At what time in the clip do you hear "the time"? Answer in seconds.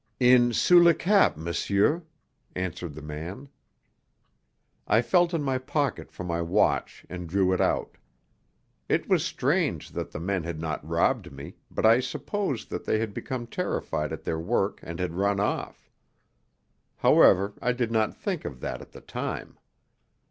18.93-19.59